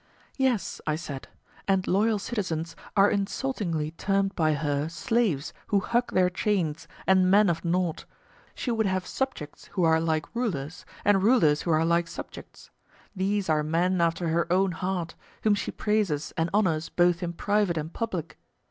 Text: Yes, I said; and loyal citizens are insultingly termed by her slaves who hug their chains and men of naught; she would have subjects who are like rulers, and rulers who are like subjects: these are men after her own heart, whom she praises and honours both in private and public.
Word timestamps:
Yes, 0.37 0.81
I 0.87 0.95
said; 0.95 1.27
and 1.67 1.85
loyal 1.85 2.17
citizens 2.17 2.75
are 2.97 3.11
insultingly 3.11 3.91
termed 3.91 4.33
by 4.35 4.53
her 4.55 4.89
slaves 4.89 5.53
who 5.67 5.79
hug 5.79 6.11
their 6.15 6.27
chains 6.31 6.87
and 7.05 7.29
men 7.29 7.51
of 7.51 7.63
naught; 7.63 8.05
she 8.55 8.71
would 8.71 8.87
have 8.87 9.05
subjects 9.05 9.65
who 9.73 9.83
are 9.83 10.01
like 10.01 10.33
rulers, 10.35 10.87
and 11.05 11.21
rulers 11.21 11.61
who 11.61 11.69
are 11.69 11.85
like 11.85 12.07
subjects: 12.07 12.71
these 13.15 13.47
are 13.47 13.61
men 13.61 14.01
after 14.01 14.29
her 14.29 14.51
own 14.51 14.71
heart, 14.71 15.13
whom 15.43 15.53
she 15.53 15.69
praises 15.69 16.33
and 16.35 16.49
honours 16.51 16.89
both 16.89 17.21
in 17.21 17.31
private 17.33 17.77
and 17.77 17.93
public. 17.93 18.39